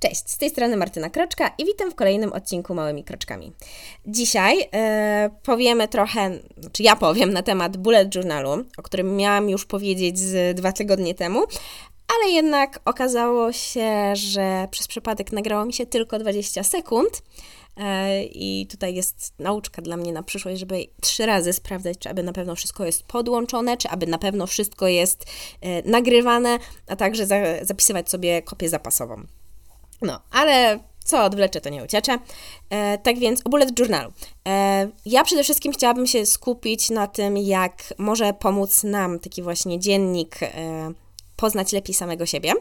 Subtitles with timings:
[0.00, 3.52] Cześć, z tej strony Martyna Kroczka i witam w kolejnym odcinku Małymi Kroczkami.
[4.06, 6.38] Dzisiaj e, powiemy trochę,
[6.72, 11.14] czy ja powiem na temat bullet journalu, o którym miałam już powiedzieć z dwa tygodnie
[11.14, 11.44] temu,
[12.16, 17.22] ale jednak okazało się, że przez przypadek nagrało mi się tylko 20 sekund.
[17.76, 22.22] E, I tutaj jest nauczka dla mnie na przyszłość, żeby trzy razy sprawdzać, czy aby
[22.22, 25.24] na pewno wszystko jest podłączone, czy aby na pewno wszystko jest
[25.60, 29.26] e, nagrywane, a także za, zapisywać sobie kopię zapasową.
[30.02, 32.18] No, ale co odwlecze, to nie uciecze.
[32.70, 34.12] E, tak więc o bullet journalu.
[34.48, 39.78] E, ja przede wszystkim chciałabym się skupić na tym, jak może pomóc nam taki właśnie
[39.78, 40.92] dziennik e,
[41.36, 42.52] poznać lepiej samego siebie,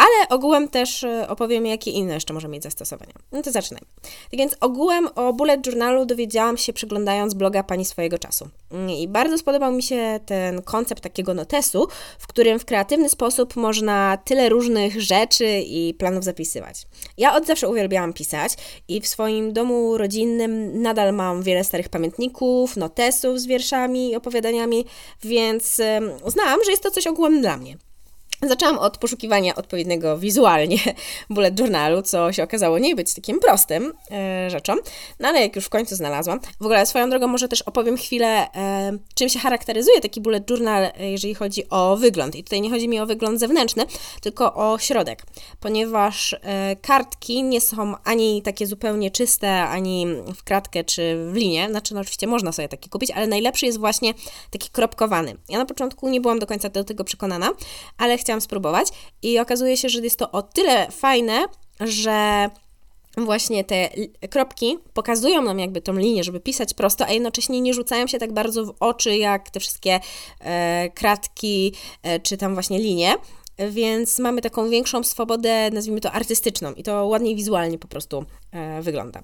[0.00, 3.12] ale ogółem też e, opowiem, jakie inne jeszcze może mieć zastosowania.
[3.32, 3.86] No to zaczynajmy.
[4.02, 8.48] Tak więc ogółem o bullet journalu dowiedziałam się przeglądając bloga Pani swojego czasu.
[8.72, 13.56] Mm, I bardzo spodobał mi się ten koncept takiego notesu, w którym w kreatywny sposób
[13.56, 16.86] można tyle różnych rzeczy i planów zapisywać.
[17.18, 18.52] Ja od zawsze uwielbiałam pisać
[18.88, 24.84] i w swoim domu rodzinnym nadal mam wiele starych pamiętników, notesów z wierszami i opowiadaniami,
[25.22, 25.80] więc
[26.24, 27.76] uznałam, że jest to coś ogółem dla mnie.
[28.42, 30.78] Zaczęłam od poszukiwania odpowiedniego wizualnie
[31.30, 34.74] bullet journalu, co się okazało nie być takim prostym e, rzeczą,
[35.18, 36.40] no ale jak już w końcu znalazłam.
[36.60, 40.84] W ogóle swoją drogą może też opowiem chwilę, e, czym się charakteryzuje taki bullet journal,
[40.84, 42.36] e, jeżeli chodzi o wygląd.
[42.36, 43.84] I tutaj nie chodzi mi o wygląd zewnętrzny,
[44.20, 45.22] tylko o środek,
[45.60, 51.68] ponieważ e, kartki nie są ani takie zupełnie czyste, ani w kratkę czy w linię,
[51.70, 54.14] znaczy no oczywiście można sobie takie kupić, ale najlepszy jest właśnie
[54.50, 55.36] taki kropkowany.
[55.48, 57.50] Ja na początku nie byłam do końca do tego przekonana,
[57.98, 58.88] ale chciałam chciałam spróbować
[59.22, 61.46] i okazuje się, że jest to o tyle fajne,
[61.80, 62.50] że
[63.16, 63.88] właśnie te
[64.30, 68.32] kropki pokazują nam jakby tą linię, żeby pisać prosto, a jednocześnie nie rzucają się tak
[68.32, 70.00] bardzo w oczy jak te wszystkie
[70.40, 73.14] e, kratki e, czy tam właśnie linie.
[73.70, 78.82] Więc mamy taką większą swobodę, nazwijmy to artystyczną, i to ładniej wizualnie po prostu e,
[78.82, 79.22] wygląda.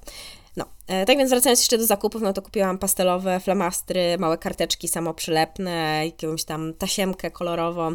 [0.57, 4.89] No, e, tak więc wracając jeszcze do zakupów, no to kupiłam pastelowe flamastry, małe karteczki
[4.89, 7.91] samoprzylepne, jakąś tam tasiemkę kolorową.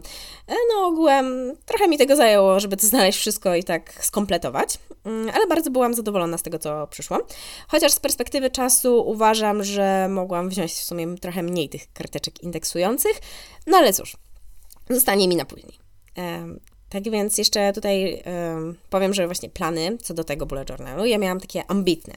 [0.48, 5.30] E, no ogółem trochę mi tego zajęło, żeby to znaleźć wszystko i tak skompletować, mm,
[5.36, 7.18] ale bardzo byłam zadowolona z tego, co przyszło.
[7.68, 13.20] Chociaż z perspektywy czasu uważam, że mogłam wziąć w sumie trochę mniej tych karteczek indeksujących,
[13.68, 14.18] no ale cóż,
[14.90, 15.80] zostanie mi na później.
[16.92, 21.18] Tak więc jeszcze tutaj um, powiem, że właśnie plany co do tego bullet journalu, ja
[21.18, 22.14] miałam takie ambitne,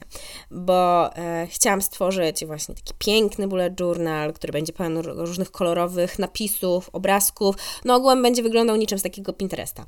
[0.51, 6.89] bo e, chciałam stworzyć właśnie taki piękny bullet journal, który będzie pełen różnych kolorowych napisów,
[6.93, 9.85] obrazków, no ogółem będzie wyglądał niczym z takiego Pinteresta.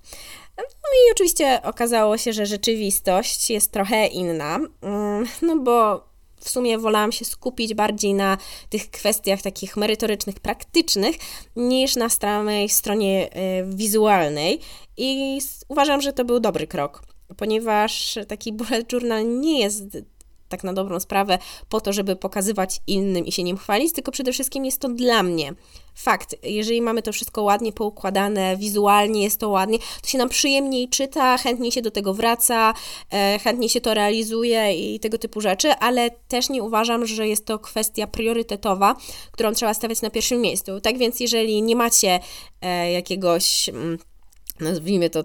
[0.57, 6.07] No i oczywiście okazało się, że rzeczywistość jest trochę inna, mm, no bo
[6.39, 8.37] w sumie wolałam się skupić bardziej na
[8.69, 11.15] tych kwestiach takich merytorycznych, praktycznych,
[11.55, 14.59] niż na samej stronie e, wizualnej.
[14.97, 17.03] I uważam, że to był dobry krok,
[17.37, 19.97] ponieważ taki bullet journal nie jest
[20.49, 21.37] tak na dobrą sprawę
[21.69, 25.23] po to, żeby pokazywać innym i się nim chwalić, tylko przede wszystkim jest to dla
[25.23, 25.53] mnie.
[25.95, 30.89] Fakt, jeżeli mamy to wszystko ładnie poukładane, wizualnie jest to ładnie, to się nam przyjemniej
[30.89, 32.73] czyta, chętniej się do tego wraca,
[33.13, 37.45] e, chętniej się to realizuje i tego typu rzeczy, ale też nie uważam, że jest
[37.45, 38.95] to kwestia priorytetowa,
[39.31, 40.81] którą trzeba stawiać na pierwszym miejscu.
[40.81, 42.19] Tak więc, jeżeli nie macie
[42.61, 43.97] e, jakiegoś mm,
[44.59, 45.23] nazwijmy to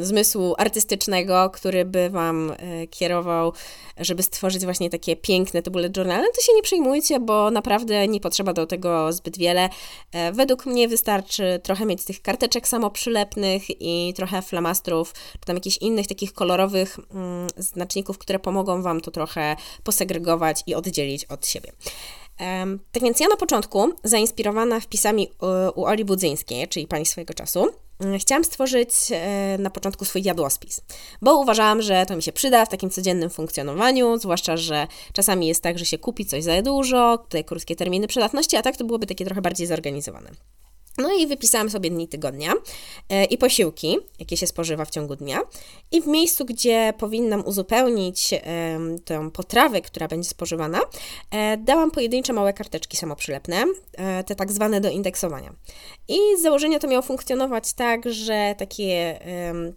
[0.00, 3.52] zmysłu artystycznego, który by Wam e, kierował,
[3.96, 8.20] żeby stworzyć właśnie takie piękne te bullet journale, to się nie przejmujcie, bo naprawdę nie
[8.20, 9.68] potrzeba do tego zbyt wiele.
[10.12, 15.76] E, według mnie wystarczy trochę mieć tych karteczek samoprzylepnych i trochę flamastrów, czy tam jakichś
[15.76, 21.72] innych takich kolorowych mm, znaczników, które pomogą Wam to trochę posegregować i oddzielić od siebie.
[22.92, 25.28] Tak więc ja na początku, zainspirowana wpisami
[25.74, 27.68] u Oli Budzyńskiej, czyli pani swojego czasu,
[28.00, 30.80] mm, chciałam stworzyć e, na początku swój jadłospis,
[31.22, 35.62] bo uważałam, że to mi się przyda w takim codziennym funkcjonowaniu, zwłaszcza, że czasami jest
[35.62, 39.06] tak, że się kupi coś za dużo, tutaj krótkie terminy przydatności, a tak to byłoby
[39.06, 40.30] takie trochę bardziej zorganizowane.
[40.98, 42.52] No i wypisałam sobie dni tygodnia
[43.08, 45.40] e, i posiłki, jakie się spożywa w ciągu dnia.
[45.90, 48.30] I w miejscu, gdzie powinnam uzupełnić
[49.04, 50.80] tę potrawę, która będzie spożywana,
[51.30, 55.52] e, dałam pojedyncze małe karteczki samoprzylepne, e, te tak zwane do indeksowania.
[56.08, 58.88] I z założenia to miało funkcjonować tak, że taki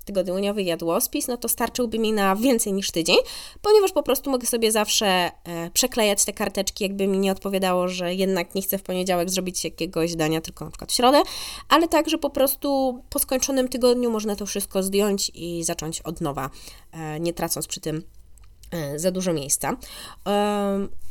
[0.06, 3.18] tygodniowy jadłospis, no to starczyłby mi na więcej niż tydzień,
[3.62, 5.32] ponieważ po prostu mogę sobie zawsze
[5.74, 10.16] przeklejać te karteczki, jakby mi nie odpowiadało, że jednak nie chcę w poniedziałek zrobić jakiegoś
[10.16, 11.30] dania, tylko na przykład w środę środę,
[11.70, 16.50] ale także po prostu po skończonym tygodniu można to wszystko zdjąć i zacząć od nowa,
[16.92, 18.04] e, nie tracąc przy tym
[18.72, 19.78] e, za dużo miejsca.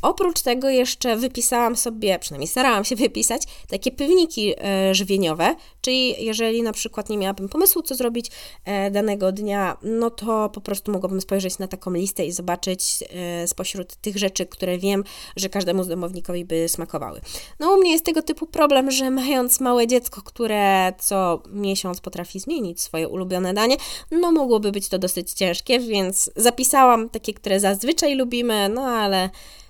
[0.01, 6.63] Oprócz tego jeszcze wypisałam sobie, przynajmniej starałam się wypisać, takie pewniki e, żywieniowe, Czyli jeżeli
[6.63, 8.31] na przykład nie miałabym pomysłu, co zrobić
[8.65, 13.47] e, danego dnia, no to po prostu mogłabym spojrzeć na taką listę i zobaczyć e,
[13.47, 15.03] spośród tych rzeczy, które wiem,
[15.35, 17.21] że każdemu z domownikowi by smakowały.
[17.59, 22.39] No u mnie jest tego typu problem, że mając małe dziecko, które co miesiąc potrafi
[22.39, 23.77] zmienić swoje ulubione danie,
[24.11, 29.29] no mogłoby być to dosyć ciężkie, więc zapisałam takie, które zazwyczaj lubimy, no ale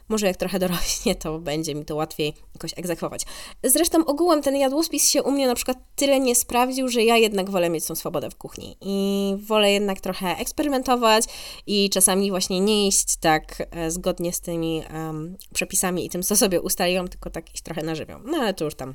[0.09, 3.25] może jak trochę dorośnie, to będzie mi to łatwiej jakoś egzekwować.
[3.63, 7.49] Zresztą ogółem ten jadłospis się u mnie na przykład tyle nie sprawdził, że ja jednak
[7.49, 11.25] wolę mieć tą swobodę w kuchni i wolę jednak trochę eksperymentować
[11.67, 16.35] i czasami właśnie nie iść tak e, zgodnie z tymi um, przepisami i tym, co
[16.35, 18.19] sobie ustaliłam, tylko tak iść trochę na żywioł.
[18.25, 18.93] No ale to już tam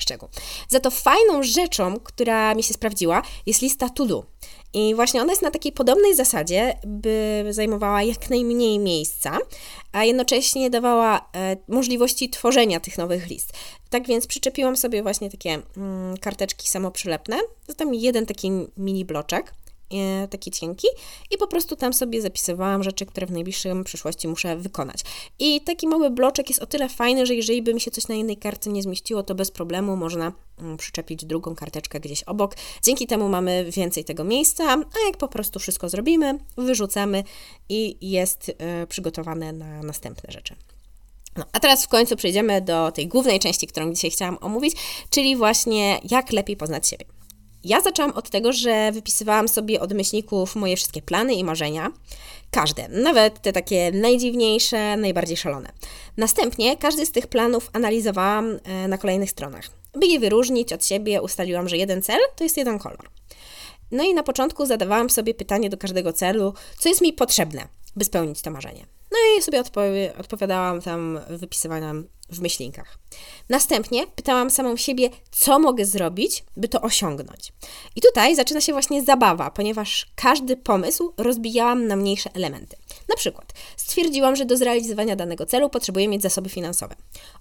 [0.00, 0.28] szczegół.
[0.68, 4.24] Za to fajną rzeczą, która mi się sprawdziła, jest lista to do.
[4.72, 9.38] I właśnie ona jest na takiej podobnej zasadzie, by zajmowała jak najmniej miejsca,
[9.92, 13.52] a jednocześnie dawała e, możliwości tworzenia tych nowych list.
[13.90, 17.38] Tak więc przyczepiłam sobie właśnie takie mm, karteczki samoprzylepne,
[17.68, 19.54] zatem jeden taki mini bloczek
[20.30, 20.86] taki cienki
[21.30, 25.00] i po prostu tam sobie zapisywałam rzeczy, które w najbliższym przyszłości muszę wykonać.
[25.38, 28.14] I taki mały bloczek jest o tyle fajny, że jeżeli by mi się coś na
[28.14, 32.54] jednej kartce nie zmieściło, to bez problemu można mm, przyczepić drugą karteczkę gdzieś obok.
[32.82, 37.24] Dzięki temu mamy więcej tego miejsca, a jak po prostu wszystko zrobimy, wyrzucamy
[37.68, 40.54] i jest e, przygotowane na następne rzeczy.
[41.36, 44.74] No, a teraz w końcu przejdziemy do tej głównej części, którą dzisiaj chciałam omówić,
[45.10, 47.19] czyli właśnie jak lepiej poznać siebie.
[47.64, 51.92] Ja zaczęłam od tego, że wypisywałam sobie od myślników moje wszystkie plany i marzenia.
[52.50, 55.72] Każde, nawet te takie najdziwniejsze, najbardziej szalone.
[56.16, 59.64] Następnie każdy z tych planów analizowałam e, na kolejnych stronach.
[59.94, 63.10] By je wyróżnić od siebie, ustaliłam, że jeden cel to jest jeden kolor.
[63.90, 68.04] No i na początku zadawałam sobie pytanie do każdego celu, co jest mi potrzebne, by
[68.04, 68.99] spełnić to marzenie.
[69.12, 72.98] No i sobie odpowi odpowiadałam tam, wypisywałam w myślinkach.
[73.48, 77.52] Następnie pytałam samą siebie, co mogę zrobić, by to osiągnąć.
[77.96, 82.76] I tutaj zaczyna się właśnie zabawa, ponieważ każdy pomysł rozbijałam na mniejsze elementy.
[83.08, 86.96] Na przykład stwierdziłam, że do zrealizowania danego celu potrzebuję mieć zasoby finansowe.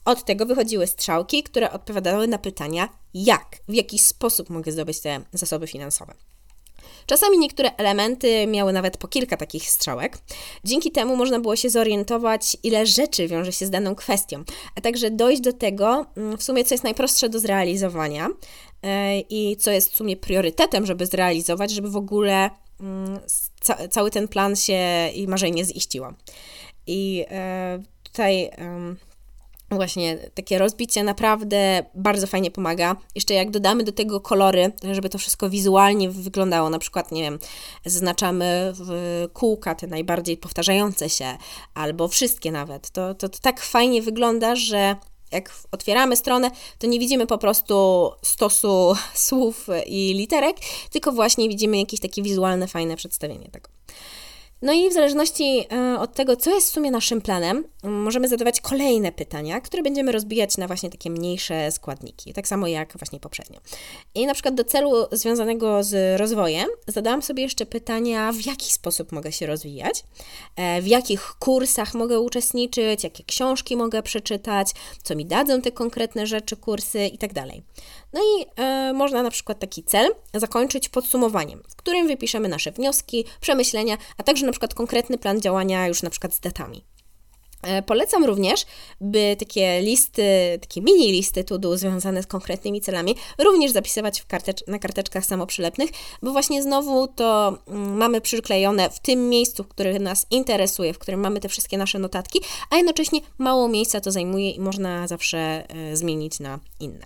[0.06, 5.22] Od tego wychodziły strzałki, które odpowiadały na pytania, jak, w jaki sposób mogę zdobyć te
[5.34, 6.14] zasoby finansowe.
[7.10, 10.18] Czasami niektóre elementy miały nawet po kilka takich strzałek.
[10.64, 14.44] Dzięki temu można było się zorientować, ile rzeczy wiąże się z daną kwestią,
[14.76, 18.28] a także dojść do tego, mm, w sumie, co jest najprostsze do zrealizowania
[18.84, 23.20] e, i co jest w sumie priorytetem, żeby zrealizować, żeby w ogóle mm,
[23.90, 26.14] cały ten plan się i marzenie ziściło.
[26.88, 28.50] I e, tutaj
[29.72, 32.96] właśnie takie rozbicie naprawdę bardzo fajnie pomaga.
[33.16, 37.40] Jeszcze jak dodamy do tego kolory, żeby to wszystko wizualnie wyglądało, na przykład, nie wiem,
[37.86, 38.74] zaznaczamy
[39.34, 41.38] kółka te najbardziej powtarzające się,
[41.74, 44.96] albo wszystkie nawet, to, to, to tak fajnie wygląda, że
[45.32, 50.58] jak otwieramy stronę, to nie widzimy po prostu stosu słów i literek,
[50.92, 53.70] tylko właśnie widzimy jakieś takie wizualne, fajne przedstawienie tego.
[54.62, 58.62] No i w zależności e, od tego, co jest w sumie naszym planem, możemy zadawać
[58.62, 63.60] kolejne pytania, które będziemy rozbijać na właśnie takie mniejsze składniki, tak samo jak właśnie poprzednio.
[64.16, 69.12] I na przykład do celu związanego z rozwojem zadałam sobie jeszcze pytania, w jaki sposób
[69.12, 70.04] mogę się rozwijać,
[70.56, 74.72] e, w jakich kursach mogę uczestniczyć, jakie książki mogę przeczytać,
[75.04, 77.34] co mi dadzą te konkretne rzeczy, kursy itd.
[77.34, 77.46] Tak
[78.14, 83.26] no i e, można na przykład taki cel zakończyć podsumowaniem, w którym wypiszemy nasze wnioski,
[83.42, 86.84] przemyślenia, a także na przykład konkretny plan działania już na przykład z datami.
[87.62, 88.66] E, polecam również,
[89.02, 90.24] by takie listy,
[90.62, 95.90] takie mini listy to związane z konkretnymi celami również zapisywać kartecz na karteczkach samoprzylepnych,
[96.22, 101.20] bo właśnie znowu to mm, mamy przyklejone w tym miejscu, które nas interesuje, w którym
[101.20, 102.40] mamy te wszystkie nasze notatki,
[102.70, 107.06] a jednocześnie mało miejsca to zajmuje i można zawsze e, zmienić na inne.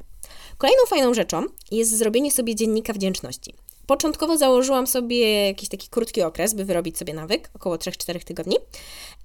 [0.58, 3.54] Kolejną fajną rzeczą jest zrobienie sobie dziennika wdzięczności.
[3.88, 8.58] Początkowo założyłam sobie jakiś taki krótki okres, by wyrobić sobie nawyk, około 3-4 tygodni,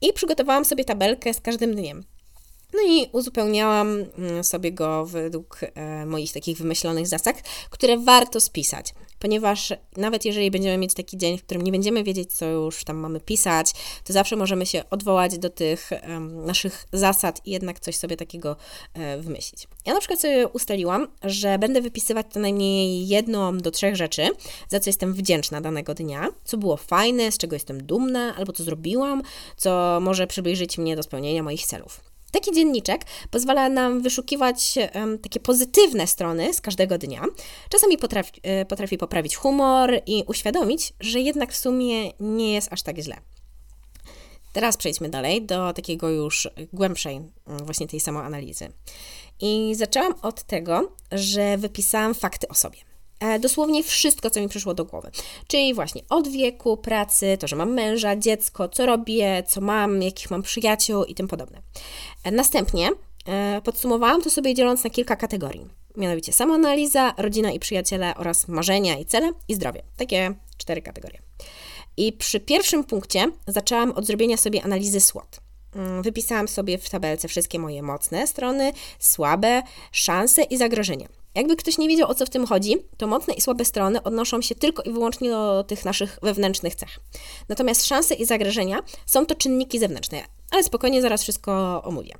[0.00, 2.04] i przygotowałam sobie tabelkę z każdym dniem.
[2.74, 8.94] No i uzupełniałam mm, sobie go według e, moich takich wymyślonych zasad, które warto spisać
[9.18, 12.96] ponieważ nawet jeżeli będziemy mieć taki dzień, w którym nie będziemy wiedzieć, co już tam
[12.96, 13.72] mamy pisać,
[14.04, 18.56] to zawsze możemy się odwołać do tych um, naszych zasad i jednak coś sobie takiego
[18.94, 19.68] e, wymyślić.
[19.87, 24.28] Ja na przykład sobie ustaliłam, że będę wypisywać co najmniej jedną do trzech rzeczy,
[24.68, 28.64] za co jestem wdzięczna danego dnia, co było fajne, z czego jestem dumna, albo co
[28.64, 29.22] zrobiłam,
[29.56, 32.07] co może przybliżyć mnie do spełnienia moich celów.
[32.32, 37.25] Taki dzienniczek pozwala nam wyszukiwać um, takie pozytywne strony z każdego dnia.
[37.70, 42.82] Czasami potrafi, e, potrafi poprawić humor i uświadomić, że jednak w sumie nie jest aż
[42.82, 43.16] tak źle.
[44.52, 48.73] Teraz przejdźmy dalej do takiego już głębszej właśnie tej samoanalizy.
[49.40, 52.88] I zaczęłam od tego, że wypisałam fakty o sobie.
[53.20, 55.10] E, dosłownie wszystko, co mi przyszło do głowy.
[55.46, 60.30] Czyli właśnie od wieku, pracy, to, że mam męża, dziecko, co robię, co mam, jakich
[60.30, 61.62] mam przyjaciół i tym podobne.
[62.25, 62.90] E, następnie
[63.26, 65.66] e, podsumowałam to sobie dzieląc na kilka kategorii.
[65.96, 69.82] Mianowicie samoanaliza, rodzina i przyjaciele oraz marzenia i cele i zdrowie.
[69.96, 71.22] Takie cztery kategorie.
[71.96, 75.40] I przy pierwszym punkcie zaczęłam od zrobienia sobie analizy SWOT.
[75.75, 81.08] Mm, wypisałam sobie w tabelce wszystkie moje mocne strony, słabe, szanse i zagrożenia.
[81.38, 84.42] Jakby ktoś nie wiedział o co w tym chodzi, to mocne i słabe strony odnoszą
[84.42, 87.00] się tylko i wyłącznie do tych naszych wewnętrznych cech.
[87.49, 92.14] Natomiast szanse i zagrożenia są to czynniki zewnętrzne, ale spokojnie zaraz wszystko omówię.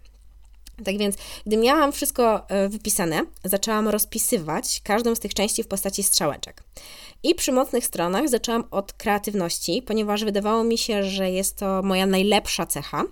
[0.85, 1.17] Tak więc,
[1.47, 6.63] gdy miałam wszystko e, wypisane, zaczęłam rozpisywać każdą z tych części w postaci strzałeczek.
[7.23, 12.07] I przy mocnych stronach zaczęłam od kreatywności, ponieważ wydawało mi się, że jest to moja
[12.07, 13.05] najlepsza cecha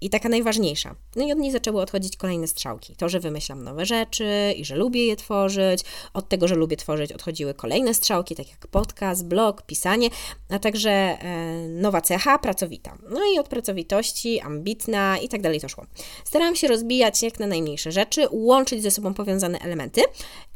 [0.00, 0.94] i taka najważniejsza.
[1.16, 2.96] No i od niej zaczęły odchodzić kolejne strzałki.
[2.96, 5.80] To, że wymyślam nowe rzeczy i że lubię je tworzyć.
[6.14, 10.08] Od tego, że lubię tworzyć, odchodziły kolejne strzałki, tak jak podcast, blog, pisanie,
[10.50, 12.98] a także e, nowa cecha, pracowita.
[13.10, 15.86] No i od pracowitości, ambitna i tak dalej to szło.
[16.24, 20.02] Starałam się rozbijać jak na najmniejsze rzeczy, łączyć ze sobą powiązane elementy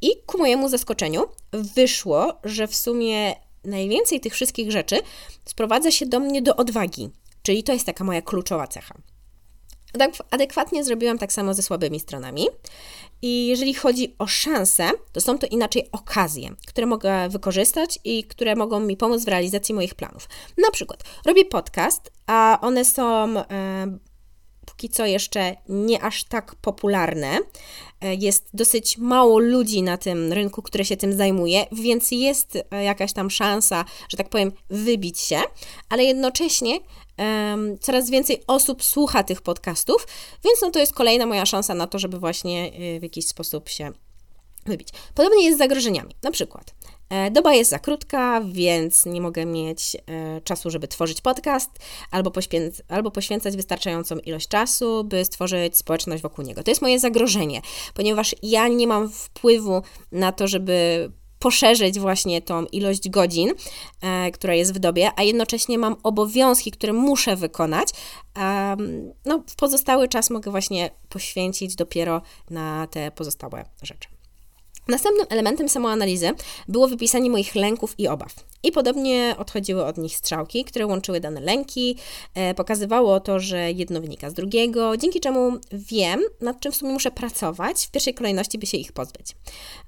[0.03, 3.35] i ku mojemu zaskoczeniu wyszło, że w sumie
[3.65, 5.01] najwięcej tych wszystkich rzeczy
[5.45, 7.11] sprowadza się do mnie do odwagi,
[7.43, 8.95] czyli to jest taka moja kluczowa cecha.
[10.31, 12.47] Adekwatnie zrobiłam tak samo ze słabymi stronami.
[13.23, 18.57] I jeżeli chodzi o szanse, to są to inaczej okazje, które mogę wykorzystać i które
[18.57, 20.29] mogą mi pomóc w realizacji moich planów.
[20.59, 23.35] Na przykład robię podcast, a one są
[24.77, 27.39] póki co jeszcze nie aż tak popularne.
[28.01, 32.85] E, jest dosyć mało ludzi na tym rynku, które się tym zajmuje, więc jest e,
[32.85, 35.41] jakaś tam szansa, że tak powiem, wybić się,
[35.89, 36.79] ale jednocześnie
[37.19, 40.07] um, coraz więcej osób słucha tych podcastów,
[40.45, 43.69] więc no to jest kolejna moja szansa na to, żeby właśnie e, w jakiś sposób
[43.69, 43.93] się
[44.67, 44.89] wybić.
[45.15, 46.15] Podobnie jest z zagrożeniami.
[46.23, 46.75] Na przykład
[47.31, 51.71] doba jest za krótka, więc nie mogę mieć e, czasu, żeby tworzyć podcast,
[52.11, 56.63] albo, poświęc albo poświęcać wystarczającą ilość czasu, by stworzyć społeczność wokół niego.
[56.63, 57.61] To jest moje zagrożenie,
[57.95, 59.83] ponieważ ja nie mam wpływu
[60.13, 63.53] na to, żeby poszerzyć właśnie tą ilość godzin,
[64.03, 67.89] e, która jest w dobie, a jednocześnie mam obowiązki, które muszę wykonać.
[68.39, 68.77] E,
[69.25, 74.16] no, pozostały czas mogę właśnie poświęcić dopiero na te pozostałe rzeczy.
[74.89, 76.31] Następnym elementem samoanalizy
[76.69, 78.35] było wypisanie moich lęków i obaw.
[78.63, 81.97] I podobnie odchodziły od nich strzałki, które łączyły dane lęki,
[82.35, 86.93] e, pokazywało to, że jedno wynika z drugiego, dzięki czemu wiem, nad czym w sumie
[86.93, 89.37] muszę pracować, w pierwszej kolejności, by się ich pozbyć.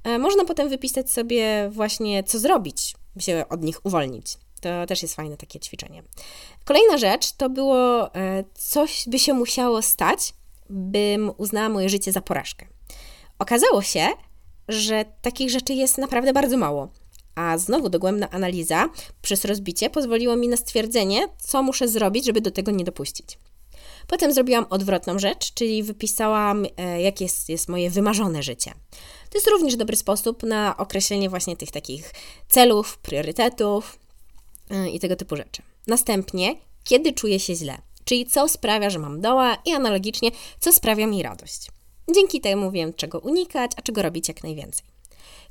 [0.05, 4.39] E, można potem wypisać sobie właśnie, co zrobić, by się od nich uwolnić.
[4.61, 6.03] To też jest fajne takie ćwiczenie.
[6.65, 10.35] Kolejna rzecz to było, e, coś by się musiało stać,
[10.71, 12.67] bym uznała moje życie za porażkę.
[13.39, 14.07] Okazało się,
[14.69, 16.89] że takich rzeczy jest naprawdę bardzo mało.
[17.35, 18.89] A znowu dogłębna analiza
[19.23, 23.39] przez rozbicie pozwoliło mi na stwierdzenie, co muszę zrobić, żeby do tego nie dopuścić.
[24.07, 28.73] Potem zrobiłam odwrotną rzecz, czyli wypisałam, e, jakie jest, jest moje wymarzone życie.
[29.31, 32.13] To jest również dobry sposób na określenie właśnie tych takich
[32.49, 33.99] celów, priorytetów
[34.71, 35.63] e, i tego typu rzeczy.
[35.87, 41.07] Następnie, kiedy czuję się źle, czyli co sprawia, że mam doła i analogicznie, co sprawia
[41.07, 41.69] mi radość.
[42.15, 44.87] Dzięki temu wiem, czego unikać, a czego robić jak najwięcej.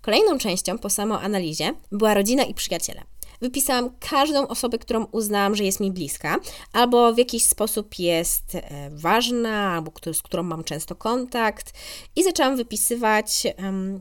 [0.02, 3.02] Kolejną częścią po samoanalizie była rodzina i przyjaciele.
[3.42, 6.40] Wypisałam każdą osobę, którą uznałam, że jest mi bliska,
[6.74, 11.74] albo w jakiś sposób jest e, ważna, albo z którą mam często kontakt,
[12.16, 13.44] i zaczęłam wypisywać,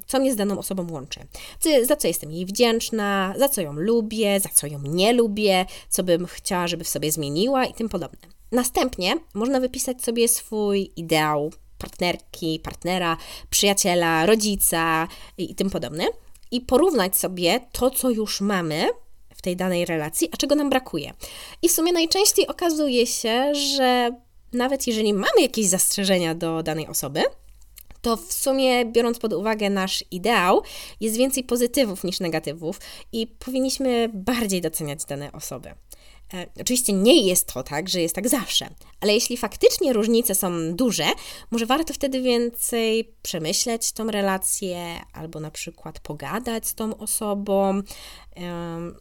[0.06, 1.20] co mnie z daną osobą łączy.
[1.82, 6.02] Za co jestem jej wdzięczna, za co ją lubię, za co ją nie lubię, co
[6.02, 8.28] bym chciała, żeby w sobie zmieniła i tym podobne.
[8.52, 13.16] Następnie można wypisać sobie swój ideał partnerki, partnera,
[13.50, 16.04] przyjaciela, rodzica i, tym podobne.
[16.50, 18.88] I porównać sobie to, co już mamy
[19.34, 21.12] w tej danej relacji, a czego nam brakuje.
[21.62, 24.10] I w sumie najczęściej okazuje się, że
[24.52, 27.22] nawet jeżeli mamy jakieś zastrzeżenia do danej osoby,
[28.02, 30.62] to w sumie, biorąc pod uwagę nasz ideał,
[31.00, 32.80] jest więcej pozytywów niż negatywów
[33.12, 35.74] i powinniśmy bardziej doceniać dane osoby.
[36.34, 38.68] E, oczywiście nie jest to tak, że jest tak zawsze,
[39.00, 41.04] ale jeśli faktycznie różnice są duże,
[41.50, 47.82] może warto wtedy więcej przemyśleć tą relację albo na przykład pogadać z tą osobą,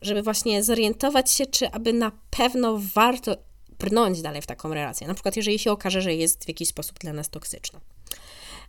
[0.01, 3.35] żeby właśnie zorientować się, czy aby na pewno warto
[3.79, 5.07] brnąć dalej w taką relację.
[5.07, 7.79] Na przykład, jeżeli się okaże, że jest w jakiś sposób dla nas toksyczna.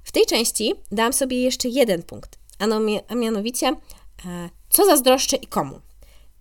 [0.03, 2.39] W tej części dam sobie jeszcze jeden punkt,
[3.09, 5.81] a mianowicie, e, co zazdroszczę i komu.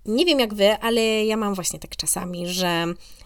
[0.05, 2.85] Nie wiem jak wy, ale ja mam właśnie tak czasami, że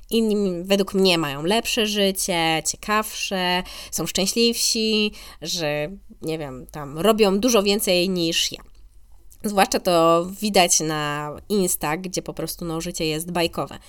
[0.09, 5.89] inni według mnie mają lepsze życie, ciekawsze, są szczęśliwsi, że
[6.21, 8.59] nie wiem, tam robią dużo więcej niż ja.
[9.43, 13.79] Zwłaszcza to widać na Insta, gdzie po prostu no, życie jest bajkowe.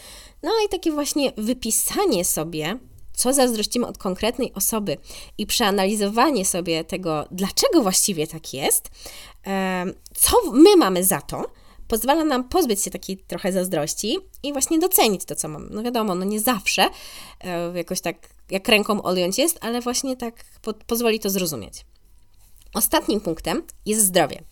[0.42, 2.78] No i takie właśnie wypisanie sobie,
[3.12, 4.96] co zazdrościmy od konkretnej osoby
[5.38, 8.90] i przeanalizowanie sobie tego, dlaczego właściwie tak jest,
[10.14, 11.44] co my mamy za to,
[11.90, 15.68] pozwala nam pozbyć się takiej trochę zazdrości i właśnie docenić to, co mam.
[15.70, 16.88] No wiadomo, no nie zawsze
[17.40, 18.16] e, jakoś tak
[18.50, 21.84] jak ręką odjąć jest, ale właśnie tak po pozwoli to zrozumieć.
[22.74, 24.42] Ostatnim punktem jest zdrowie.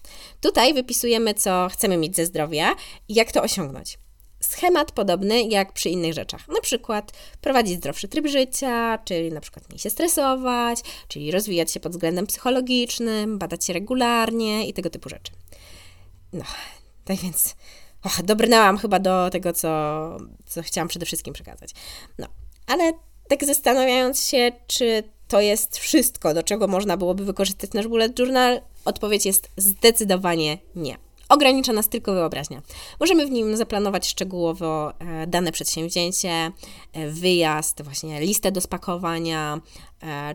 [0.40, 2.74] Tutaj wypisujemy, co chcemy mieć ze zdrowia
[3.08, 3.98] i jak to osiągnąć.
[4.40, 6.48] Schemat podobny jak przy innych rzeczach.
[6.48, 11.80] Na przykład prowadzić zdrowszy tryb życia, czyli na przykład mniej się stresować, czyli rozwijać się
[11.80, 15.32] pod względem psychologicznym, badać się regularnie i tego typu rzeczy.
[16.32, 16.44] No,
[17.08, 17.56] tak więc
[18.04, 19.68] och, dobrnęłam chyba do tego, co,
[20.46, 21.70] co chciałam przede wszystkim przekazać.
[22.18, 22.26] No,
[22.66, 22.92] ale
[23.28, 28.60] tak zastanawiając się, czy to jest wszystko, do czego można byłoby wykorzystać nasz bullet journal,
[28.84, 30.96] odpowiedź jest zdecydowanie nie.
[31.28, 32.62] Ogranicza nas tylko wyobraźnia.
[33.00, 36.50] Możemy w nim zaplanować szczegółowo e, dane przedsięwzięcie,
[36.92, 39.60] e, wyjazd, właśnie listę do spakowania,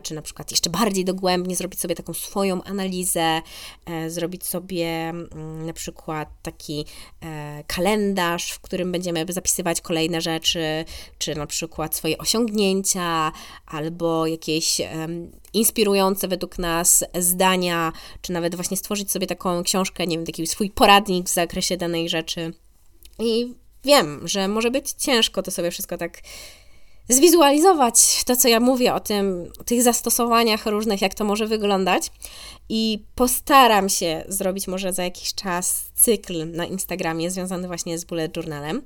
[0.02, 3.42] czy na przykład jeszcze bardziej dogłębnie zrobić sobie taką swoją analizę,
[4.08, 6.84] zrobić sobie mm, na przykład taki
[7.66, 10.84] kalendarz, w którym będziemy zapisywać kolejne rzeczy,
[11.18, 13.32] czy na przykład swoje osiągnięcia,
[13.66, 14.80] albo jakieś
[15.52, 17.92] inspirujące według nas zdania,
[18.22, 22.08] czy nawet właśnie stworzyć sobie taką książkę, nie wiem, taki swój poradnik w zakresie danej
[22.08, 22.52] rzeczy.
[23.18, 23.54] I
[23.84, 26.20] wiem, że może być ciężko to sobie wszystko tak
[27.08, 32.10] zwizualizować, to co ja mówię o tym, tych zastosowaniach różnych, jak to może wyglądać.
[32.68, 38.36] I postaram się zrobić może za jakiś czas cykl na Instagramie związany właśnie z bullet
[38.36, 38.82] journalem.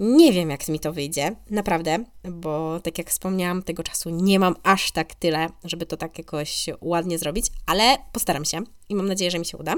[0.00, 4.54] Nie wiem, jak mi to wyjdzie, naprawdę, bo tak jak wspomniałam, tego czasu nie mam
[4.62, 9.30] aż tak tyle, żeby to tak jakoś ładnie zrobić, ale postaram się i mam nadzieję,
[9.30, 9.74] że mi się uda.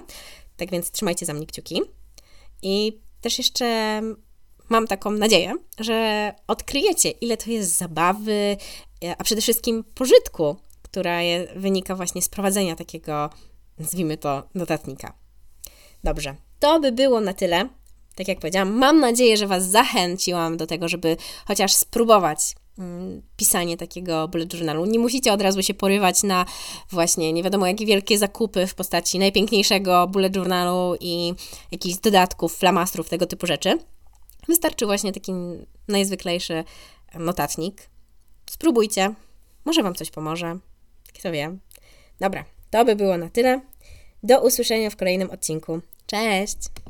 [0.56, 1.82] Tak więc trzymajcie za mnie kciuki.
[2.62, 4.02] I też jeszcze
[4.68, 8.56] mam taką nadzieję, że odkryjecie, ile to jest zabawy,
[9.18, 11.18] a przede wszystkim pożytku, która
[11.56, 13.30] wynika właśnie z prowadzenia takiego,
[13.78, 15.12] nazwijmy to, notatnika.
[16.04, 17.68] Dobrze, to by było na tyle
[18.18, 23.76] tak jak powiedziałam, mam nadzieję, że Was zachęciłam do tego, żeby chociaż spróbować mm, pisanie
[23.76, 24.84] takiego bullet journalu.
[24.84, 26.46] Nie musicie od razu się porywać na
[26.90, 31.34] właśnie nie wiadomo jakie wielkie zakupy w postaci najpiękniejszego bullet journalu i
[31.72, 33.78] jakichś dodatków, flamastrów, tego typu rzeczy.
[34.48, 35.32] Wystarczy właśnie taki
[35.88, 36.64] najzwyklejszy
[37.14, 37.90] notatnik.
[38.50, 39.14] Spróbujcie,
[39.64, 40.58] może Wam coś pomoże.
[41.18, 41.56] Kto wie.
[42.20, 43.60] Dobra, to by było na tyle.
[44.22, 45.80] Do usłyszenia w kolejnym odcinku.
[46.06, 46.56] Cześć!